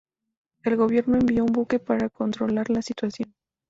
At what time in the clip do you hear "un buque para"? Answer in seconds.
1.45-2.09